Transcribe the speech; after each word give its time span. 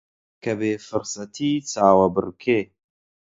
کە 0.43 0.53
بێ 0.59 0.73
فرسەتی 0.87 1.53
چاوەبڕکێ 1.71 2.59